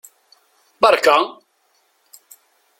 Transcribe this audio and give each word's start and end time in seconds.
Berka! 0.81 1.15